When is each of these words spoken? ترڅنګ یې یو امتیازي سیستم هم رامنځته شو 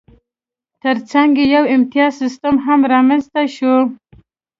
ترڅنګ 0.81 1.31
یې 1.39 1.45
یو 1.55 1.63
امتیازي 1.75 2.17
سیستم 2.21 2.55
هم 2.65 2.79
رامنځته 2.93 3.41
شو 3.55 3.75